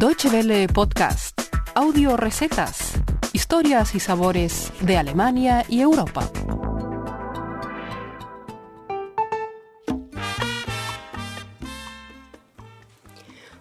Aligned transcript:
Deutsche 0.00 0.30
Welle 0.30 0.66
Podcast, 0.66 1.38
audio 1.74 2.16
recetas, 2.16 2.94
historias 3.34 3.94
y 3.94 4.00
sabores 4.00 4.72
de 4.80 4.96
Alemania 4.96 5.66
y 5.68 5.82
Europa. 5.82 6.32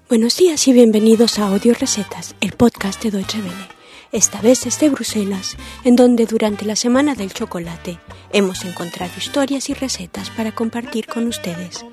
Buenos 0.07 0.37
días 0.37 0.65
y 0.69 0.71
bienvenidos 0.71 1.39
a 1.39 1.47
Audio 1.47 1.73
Recetas, 1.73 2.33
el 2.39 2.53
podcast 2.53 3.03
de 3.03 3.11
Deutsche 3.11 3.39
Welle. 3.39 3.67
Esta 4.13 4.39
vez 4.39 4.63
desde 4.63 4.89
Bruselas, 4.89 5.57
en 5.83 5.97
donde 5.97 6.25
durante 6.25 6.63
la 6.63 6.77
Semana 6.77 7.15
del 7.15 7.33
Chocolate 7.33 7.99
hemos 8.31 8.63
encontrado 8.63 9.11
historias 9.17 9.69
y 9.69 9.73
recetas 9.73 10.29
para 10.29 10.55
compartir 10.55 11.05
con 11.05 11.27
ustedes. 11.27 11.85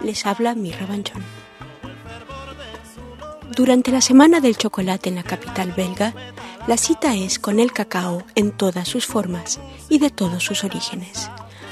Les 0.00 0.26
habla 0.26 0.54
Mirra 0.54 0.86
Banchón. 0.86 1.24
Durante 3.50 3.92
la 3.92 4.00
Semana 4.00 4.40
del 4.40 4.56
Chocolate 4.56 5.08
en 5.08 5.16
la 5.16 5.22
capital 5.22 5.72
belga, 5.72 6.14
la 6.66 6.76
cita 6.76 7.14
es 7.14 7.38
con 7.38 7.60
el 7.60 7.72
cacao 7.72 8.24
en 8.34 8.50
todas 8.50 8.88
sus 8.88 9.06
formas 9.06 9.60
y 9.88 9.98
de 9.98 10.10
todos 10.10 10.42
sus 10.42 10.64
orígenes. 10.64 11.30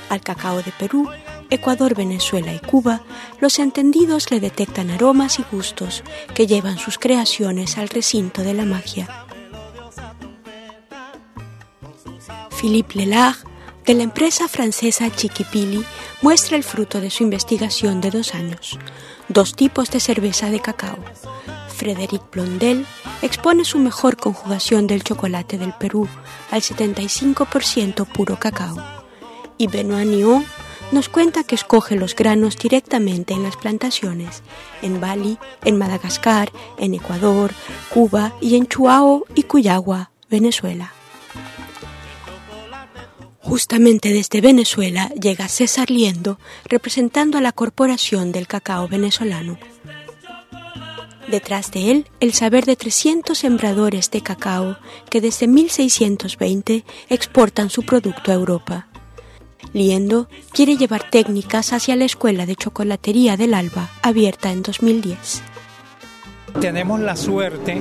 Al 0.09 0.21
cacao 0.21 0.63
de 0.63 0.73
Perú, 0.79 1.09
Ecuador, 1.51 1.95
Venezuela 1.95 2.53
y 2.53 2.59
Cuba, 2.59 3.03
los 3.41 3.59
entendidos 3.59 4.31
le 4.31 4.41
detectan 4.41 4.91
aromas 4.91 5.39
y 5.39 5.45
gustos 5.51 6.05
que 6.35 6.47
llevan 6.47 6.79
sus 6.79 6.99
creaciones 6.99 7.79
al 7.79 7.89
recinto 7.89 8.43
de 8.43 8.55
la 8.55 8.65
magia. 8.65 9.09
Philippe 12.61 12.95
Lelag, 12.95 13.37
de 13.85 13.95
la 13.95 14.05
empresa 14.05 14.47
francesa 14.47 15.11
Chiquipili, 15.11 15.85
muestra 16.21 16.57
el 16.57 16.63
fruto 16.63 17.01
de 17.01 17.11
su 17.11 17.25
investigación 17.25 18.01
de 18.01 18.11
dos 18.11 18.35
años, 18.35 18.79
dos 19.29 19.57
tipos 19.57 19.91
de 19.91 19.99
cerveza 19.99 20.51
de 20.51 20.61
cacao. 20.61 20.99
Frédéric 21.83 22.23
Blondel 22.31 22.87
expone 23.23 23.65
su 23.65 23.81
mejor 23.81 24.17
conjugación 24.17 24.87
del 24.87 25.03
chocolate 25.03 25.59
del 25.59 25.73
Perú 25.73 26.07
al 26.53 26.61
75% 26.61 28.07
puro 28.07 28.39
cacao. 28.39 28.77
Y 29.59 29.67
Benoît 29.67 30.07
Nion 30.07 30.45
nos 30.93 31.09
cuenta 31.09 31.43
que 31.43 31.57
escoge 31.57 31.97
los 31.97 32.15
granos 32.15 32.57
directamente 32.57 33.35
en 33.35 33.43
las 33.43 33.57
plantaciones, 33.57 34.45
en 34.81 35.01
Bali, 35.01 35.39
en 35.65 35.77
Madagascar, 35.77 36.53
en 36.79 36.95
Ecuador, 36.95 37.51
Cuba 37.93 38.33
y 38.41 38.55
en 38.55 38.69
Chuao 38.69 39.25
y 39.35 39.43
Cuyagua, 39.43 40.13
Venezuela. 40.31 40.93
Justamente 43.41 44.13
desde 44.13 44.41
Venezuela 44.41 45.09
llega 45.21 45.49
César 45.49 45.91
Liendo 45.91 46.39
representando 46.65 47.39
a 47.39 47.41
la 47.41 47.51
Corporación 47.51 48.31
del 48.31 48.47
Cacao 48.47 48.87
Venezolano. 48.87 49.59
Detrás 51.29 51.71
de 51.71 51.91
él, 51.91 52.07
el 52.21 52.33
saber 52.33 52.65
de 52.65 52.77
300 52.77 53.39
sembradores 53.39 54.11
de 54.11 54.23
cacao 54.23 54.77
que 55.09 55.21
desde 55.21 55.47
1620 55.47 56.85
exportan 57.09 57.71
su 57.71 57.85
producto 57.85 58.33
a 58.33 58.35
Europa. 58.35 58.89
Liendo 59.73 60.29
quiere 60.53 60.77
llevar 60.77 61.09
técnicas 61.09 61.73
hacia 61.73 61.97
la 61.97 62.05
Escuela 62.05 62.45
de 62.45 62.57
Chocolatería 62.57 63.37
del 63.37 63.55
Alba, 63.55 63.89
abierta 64.03 64.51
en 64.51 64.63
2010. 64.63 65.43
Tenemos 66.61 67.01
la 67.01 67.17
suerte 67.17 67.81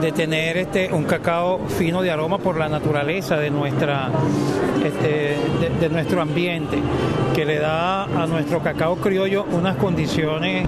de 0.00 0.12
tener 0.12 0.56
este, 0.56 0.92
un 0.92 1.04
cacao 1.04 1.60
fino 1.68 2.02
de 2.02 2.10
aroma 2.10 2.38
por 2.38 2.58
la 2.58 2.68
naturaleza 2.68 3.36
de, 3.36 3.50
nuestra, 3.50 4.10
este, 4.84 5.36
de, 5.60 5.78
de 5.78 5.88
nuestro 5.90 6.20
ambiente, 6.20 6.78
que 7.36 7.44
le 7.44 7.58
da 7.58 8.04
a 8.04 8.26
nuestro 8.26 8.60
cacao 8.62 8.96
criollo 8.96 9.44
unas 9.52 9.76
condiciones 9.76 10.66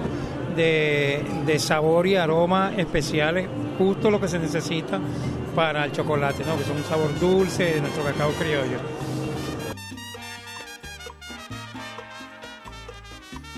de, 0.55 1.55
sabor 1.59 2.07
y 2.07 2.15
aroma 2.15 2.73
especiales, 2.77 3.47
justo 3.77 4.09
lo 4.09 4.19
que 4.19 4.27
se 4.27 4.39
necesita 4.39 4.99
para 5.55 5.85
el 5.85 5.91
chocolate, 5.91 6.43
¿no? 6.45 6.55
que 6.55 6.63
es 6.63 6.69
un 6.69 6.83
sabor 6.83 7.17
dulce 7.19 7.75
de 7.75 7.81
nuestro 7.81 8.03
cacao 8.03 8.31
criollo. 8.31 8.79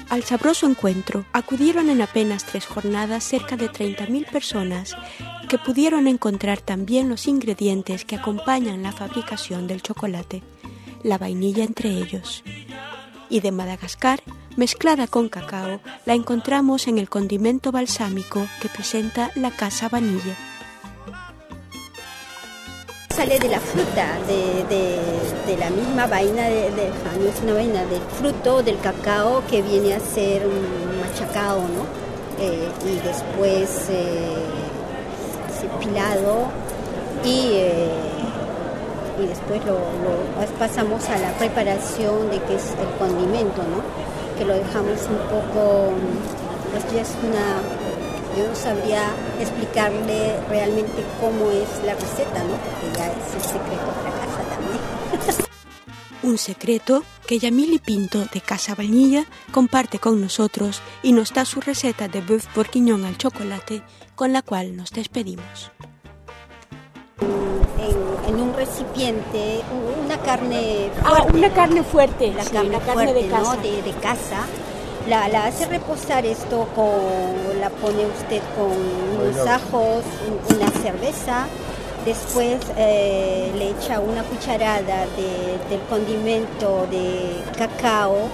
Al 0.09 0.23
sabroso 0.23 0.67
encuentro 0.67 1.25
acudieron 1.33 1.89
en 1.89 2.01
apenas 2.01 2.45
tres 2.45 2.65
jornadas 2.65 3.23
cerca 3.23 3.57
de 3.57 3.69
30.000 3.69 4.29
personas 4.31 4.95
que 5.49 5.57
pudieron 5.57 6.07
encontrar 6.07 6.61
también 6.61 7.09
los 7.09 7.27
ingredientes 7.27 8.05
que 8.05 8.15
acompañan 8.15 8.83
la 8.83 8.91
fabricación 8.91 9.67
del 9.67 9.81
chocolate, 9.81 10.43
la 11.03 11.17
vainilla 11.17 11.63
entre 11.63 11.89
ellos. 11.89 12.43
Y 13.29 13.39
de 13.41 13.51
Madagascar, 13.51 14.21
mezclada 14.55 15.07
con 15.07 15.29
cacao, 15.29 15.79
la 16.05 16.13
encontramos 16.13 16.87
en 16.87 16.97
el 16.97 17.09
condimento 17.09 17.71
balsámico 17.71 18.45
que 18.61 18.69
presenta 18.69 19.31
la 19.35 19.51
casa 19.51 19.89
vanilla 19.89 20.35
sale 23.15 23.39
de 23.39 23.47
la 23.47 23.61
fruta, 23.61 24.07
de, 24.27 25.57
la 25.57 25.69
misma 25.69 26.05
vaina, 26.05 26.43
de, 26.49 26.91
no 27.17 27.29
es 27.29 27.41
una 27.41 27.53
vaina, 27.53 27.85
del 27.85 28.01
fruto 28.19 28.61
del 28.61 28.77
cacao 28.79 29.41
que 29.49 29.61
viene 29.61 29.93
a 29.93 29.99
ser 30.01 30.41
machacado, 31.01 31.61
¿no? 31.61 31.85
Eh, 32.41 32.67
y 32.85 32.95
después 32.95 33.87
eh, 33.89 34.35
pilado 35.79 36.47
y, 37.23 37.51
eh, 37.53 37.89
y 39.23 39.27
después 39.27 39.63
lo, 39.65 39.75
lo, 39.75 40.57
pasamos 40.59 41.07
a 41.09 41.17
la 41.17 41.31
preparación 41.37 42.29
de 42.29 42.41
que 42.41 42.55
es 42.55 42.73
el 42.81 42.97
condimento, 42.99 43.63
¿no? 43.63 44.14
Que 44.37 44.45
lo 44.45 44.53
dejamos 44.53 44.99
un 45.07 45.17
poco, 45.29 45.91
pues 46.71 46.93
ya 46.93 47.01
es 47.01 47.15
una 47.23 47.61
yo 48.37 48.47
no 48.47 48.55
sabría 48.55 49.13
explicarle 49.39 50.37
realmente 50.49 51.05
cómo 51.21 51.51
es 51.51 51.69
la 51.85 51.93
receta, 51.93 52.43
¿no? 52.43 52.57
Porque 52.57 52.97
ya 52.97 53.07
es 53.07 53.33
el 53.35 53.41
secreto 53.41 53.87
de 53.95 54.03
la 54.03 54.11
casa 54.11 54.43
también. 54.49 55.45
Un 56.23 56.37
secreto 56.37 57.03
que 57.27 57.39
Yamili 57.39 57.79
Pinto 57.79 58.25
de 58.33 58.41
Casa 58.41 58.75
Vainilla 58.75 59.25
comparte 59.51 59.99
con 59.99 60.19
nosotros 60.19 60.81
y 61.03 61.13
nos 61.13 61.33
da 61.33 61.45
su 61.45 61.61
receta 61.61 62.07
de 62.07 62.21
bœuf 62.21 62.47
bourguignon 62.55 63.05
al 63.05 63.17
chocolate 63.17 63.83
con 64.15 64.33
la 64.33 64.41
cual 64.41 64.75
nos 64.75 64.91
despedimos. 64.91 65.71
En 68.27 68.39
un 68.39 68.53
recipiente, 68.53 69.61
una 70.03 70.17
carne 70.17 70.89
fuerte. 71.01 71.21
Ah, 71.21 71.25
una 71.33 71.49
carne 71.53 71.83
fuerte. 71.83 72.33
La 72.33 72.43
sí, 72.43 72.53
carne, 72.53 72.69
la 72.69 72.79
carne 72.79 73.03
fuerte, 73.03 73.23
de 73.23 73.29
casa. 73.29 73.55
¿no? 73.55 73.61
De, 73.61 73.81
de 73.81 73.91
casa 73.93 74.45
la, 75.07 75.27
la, 75.27 75.45
hace 75.45 75.65
reposar 75.65 76.25
esto 76.25 76.67
con, 76.75 77.59
la 77.59 77.69
pone 77.69 78.05
usted 78.05 78.41
con 78.55 78.71
unos 79.19 79.47
ajos, 79.47 80.03
una 80.49 80.71
cerveza, 80.81 81.45
después 82.05 82.59
eh, 82.77 83.51
le 83.55 83.69
echa 83.69 83.99
una 83.99 84.23
cucharada 84.23 85.05
de, 85.15 85.59
del 85.69 85.81
condimento 85.87 86.87
de 86.89 87.43
cacao 87.57 88.29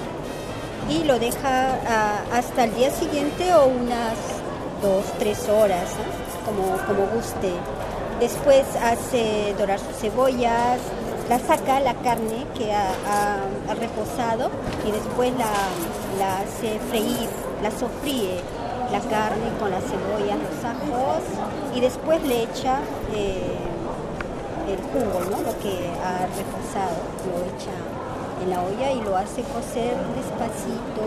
y 0.90 1.04
lo 1.04 1.20
deja 1.20 1.78
uh, 1.84 2.36
hasta 2.36 2.64
el 2.64 2.74
día 2.76 2.92
siguiente 2.92 3.54
o 3.54 3.66
unas 3.66 4.16
dos, 4.82 5.04
tres 5.20 5.48
horas, 5.50 5.84
¿eh? 5.84 6.46
como, 6.46 6.78
como 6.88 7.12
guste. 7.14 7.52
Después 8.22 8.64
hace 8.80 9.56
dorar 9.58 9.80
sus 9.80 9.98
cebollas, 9.98 10.80
la 11.28 11.40
saca 11.40 11.80
la 11.80 11.96
carne 11.96 12.46
que 12.56 12.72
ha, 12.72 12.94
reposado 13.80 14.52
y 14.88 14.92
después 14.92 15.34
la, 15.40 16.38
hace 16.38 16.80
freír, 16.92 17.28
la 17.64 17.72
sofríe 17.72 18.40
la 18.92 19.00
carne 19.00 19.50
con 19.60 19.72
la 19.72 19.82
cebolla, 19.82 20.36
los 20.36 20.64
ajos 20.64 21.24
y 21.74 21.80
después 21.80 22.22
le 22.24 22.44
echa 22.44 22.82
eh, 23.16 23.58
el 24.70 24.78
jugo, 24.92 25.22
¿no? 25.32 25.42
lo 25.42 25.58
que 25.58 25.90
ha 26.06 26.28
reposado, 26.38 27.02
lo 27.26 27.42
echa 27.56 27.74
en 28.44 28.50
la 28.52 28.62
olla 28.62 28.92
y 28.92 29.02
lo 29.02 29.16
hace 29.18 29.42
cocer 29.42 29.96
despacito 30.16 31.02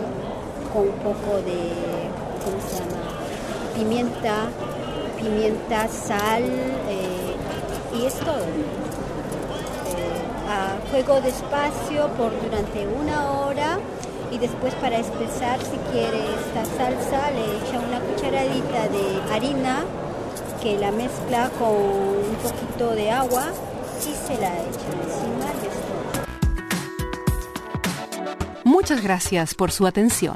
con 0.73 0.89
un 0.89 0.99
poco 0.99 1.37
de. 1.45 1.71
Pimienta, 3.75 4.47
pimienta, 5.15 5.87
sal 5.87 6.43
eh, 6.43 7.35
y 7.97 8.05
es 8.05 8.13
todo 8.15 8.45
a 10.49 10.77
fuego 10.89 11.21
despacio 11.21 12.07
por 12.17 12.31
durante 12.43 12.87
una 12.87 13.31
hora 13.31 13.79
y 14.31 14.37
después 14.37 14.73
para 14.75 14.97
espesar 14.97 15.59
si 15.59 15.77
quiere 15.91 16.19
esta 16.19 16.65
salsa 16.77 17.31
le 17.31 17.57
echa 17.57 17.79
una 17.79 17.99
cucharadita 17.99 18.87
de 18.89 19.33
harina 19.33 19.83
que 20.61 20.77
la 20.77 20.91
mezcla 20.91 21.49
con 21.59 21.73
un 21.73 22.35
poquito 22.41 22.95
de 22.95 23.11
agua 23.11 23.45
y 23.99 24.13
se 24.13 24.39
la 24.39 24.53
echa 24.53 24.87
encima 25.03 25.47
y 25.61 25.67
es 25.67 25.73
todo. 25.87 26.05
Muchas 28.63 29.01
gracias 29.01 29.55
por 29.55 29.71
su 29.71 29.87
atención. 29.87 30.35